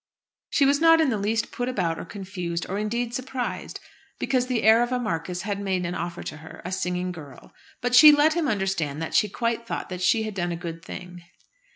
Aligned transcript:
She 0.49 0.65
was 0.65 0.81
not 0.81 0.99
in 0.99 1.09
the 1.11 1.17
least 1.19 1.51
put 1.51 1.69
about 1.69 1.99
or 1.99 2.05
confused, 2.05 2.65
or 2.67 2.79
indeed 2.79 3.13
surprised, 3.13 3.79
because 4.17 4.47
the 4.47 4.63
heir 4.63 4.81
of 4.81 4.91
a 4.91 4.97
marquis 4.97 5.41
had 5.43 5.59
made 5.59 5.85
an 5.85 5.93
offer 5.93 6.23
to 6.23 6.37
her 6.37 6.59
a 6.65 6.71
singing 6.71 7.11
girl; 7.11 7.53
but 7.81 7.93
she 7.93 8.11
let 8.11 8.33
him 8.33 8.47
understand 8.47 8.99
that 9.03 9.13
she 9.13 9.29
quite 9.29 9.67
thought 9.67 9.89
that 9.89 10.01
she 10.01 10.23
had 10.23 10.33
done 10.33 10.51
a 10.51 10.55
good 10.55 10.83
thing. 10.83 11.21